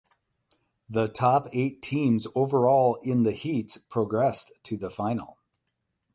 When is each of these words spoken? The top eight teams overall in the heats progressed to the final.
The 0.89 1.09
top 1.09 1.47
eight 1.53 1.83
teams 1.83 2.25
overall 2.33 2.95
in 3.03 3.21
the 3.21 3.33
heats 3.33 3.77
progressed 3.77 4.51
to 4.63 4.75
the 4.75 4.89
final. 4.89 5.37